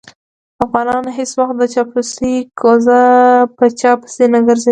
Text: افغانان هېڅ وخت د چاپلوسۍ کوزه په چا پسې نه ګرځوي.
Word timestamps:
افغانان 0.65 1.05
هېڅ 1.17 1.31
وخت 1.39 1.55
د 1.59 1.63
چاپلوسۍ 1.73 2.33
کوزه 2.59 3.01
په 3.57 3.65
چا 3.79 3.91
پسې 4.01 4.25
نه 4.33 4.39
ګرځوي. 4.45 4.59